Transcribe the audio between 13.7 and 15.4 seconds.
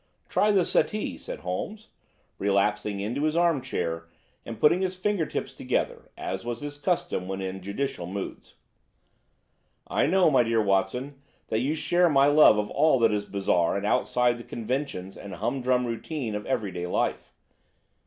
and outside the conventions and